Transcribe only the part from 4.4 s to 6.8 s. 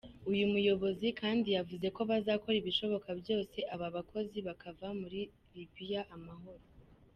bakava muri Libiya amahoro.